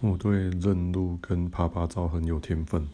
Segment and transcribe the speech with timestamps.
[0.00, 2.88] 我对认路跟趴趴照很有天分。